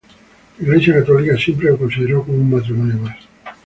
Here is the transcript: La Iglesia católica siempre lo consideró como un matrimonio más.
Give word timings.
La 0.57 0.63
Iglesia 0.65 0.95
católica 0.95 1.37
siempre 1.37 1.69
lo 1.69 1.77
consideró 1.77 2.23
como 2.23 2.39
un 2.39 2.49
matrimonio 2.49 2.97
más. 2.97 3.17